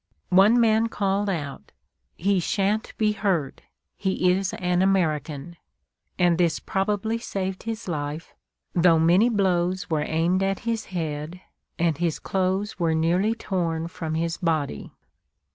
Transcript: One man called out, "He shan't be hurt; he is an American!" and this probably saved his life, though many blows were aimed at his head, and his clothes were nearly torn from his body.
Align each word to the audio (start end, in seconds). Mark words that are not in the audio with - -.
One 0.29 0.59
man 0.59 0.87
called 0.89 1.29
out, 1.29 1.73
"He 2.17 2.39
shan't 2.39 2.97
be 2.97 3.11
hurt; 3.11 3.61
he 3.95 4.31
is 4.31 4.51
an 4.55 4.81
American!" 4.81 5.57
and 6.17 6.39
this 6.39 6.59
probably 6.59 7.19
saved 7.19 7.61
his 7.69 7.87
life, 7.87 8.33
though 8.73 8.97
many 8.97 9.29
blows 9.29 9.91
were 9.91 10.01
aimed 10.01 10.41
at 10.41 10.61
his 10.61 10.85
head, 10.85 11.39
and 11.77 11.99
his 11.99 12.17
clothes 12.17 12.79
were 12.79 12.95
nearly 12.95 13.35
torn 13.35 13.87
from 13.87 14.15
his 14.15 14.37
body. 14.37 14.91